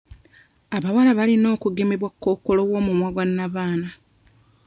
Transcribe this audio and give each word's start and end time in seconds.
Abawala 0.75 1.11
balina 1.19 1.47
okugemebwa 1.55 2.09
kkookolo 2.13 2.61
w'omumwa 2.69 3.09
gwa 3.13 3.25
nnabaana. 3.29 3.89